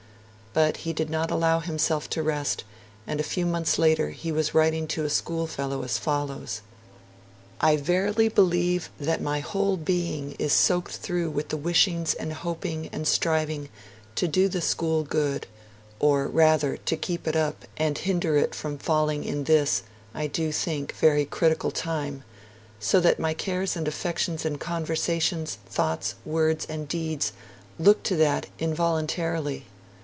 But 0.53 0.77
he 0.83 0.91
did 0.91 1.09
not 1.09 1.31
allow 1.31 1.61
himself 1.61 2.09
to 2.09 2.21
rest, 2.21 2.65
and 3.07 3.21
a 3.21 3.23
few 3.23 3.45
months 3.45 3.79
later 3.79 4.09
he 4.09 4.33
was 4.33 4.53
writing 4.53 4.85
to 4.87 5.05
a 5.05 5.09
schoolfellow 5.09 5.81
as 5.81 5.97
follows: 5.97 6.59
'I 7.61 7.77
verily 7.77 8.27
believe 8.27 8.89
my 9.21 9.39
whole 9.39 9.77
being 9.77 10.33
is 10.37 10.51
soaked 10.51 10.97
through 10.97 11.29
with 11.29 11.47
the 11.47 11.55
wishing 11.55 12.05
and 12.19 12.33
hoping 12.33 12.89
and 12.91 13.07
striving 13.07 13.69
to 14.15 14.27
do 14.27 14.49
the 14.49 14.59
school 14.59 15.03
good, 15.05 15.47
or 16.01 16.27
rather 16.27 16.75
to 16.75 16.97
keep 16.97 17.29
it 17.29 17.37
up 17.37 17.63
and 17.77 17.99
hinder 17.99 18.35
it 18.35 18.53
from 18.53 18.77
falling 18.77 19.23
in 19.23 19.45
this, 19.45 19.83
I 20.13 20.27
do 20.27 20.51
think, 20.51 20.93
very 20.97 21.23
critical 21.23 21.71
time, 21.71 22.25
so 22.77 22.99
that 22.99 23.21
my 23.21 23.33
cares 23.33 23.77
and 23.77 23.87
affections 23.87 24.43
and 24.43 24.59
conversations, 24.59 25.59
thoughts, 25.69 26.15
words, 26.25 26.65
and 26.67 26.89
deeds 26.89 27.31
look 27.79 28.03
to 28.03 28.17
that 28.17 28.47
in 28.59 28.73
voluntarily. 28.75 29.67